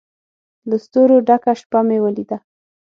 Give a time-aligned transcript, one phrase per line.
[0.69, 2.37] له ستورو ډکه شپه مې ولیده